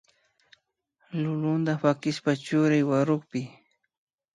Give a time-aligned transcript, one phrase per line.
[1.21, 3.41] Lulunta pakishpa churay warukpi